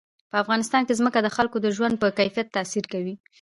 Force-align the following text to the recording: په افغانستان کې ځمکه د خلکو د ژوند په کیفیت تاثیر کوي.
په 0.31 0.35
افغانستان 0.43 0.81
کې 0.85 0.97
ځمکه 0.99 1.19
د 1.21 1.27
خلکو 1.35 1.57
د 1.61 1.67
ژوند 1.75 1.95
په 2.01 2.07
کیفیت 2.17 2.47
تاثیر 2.55 2.85
کوي. 2.93 3.15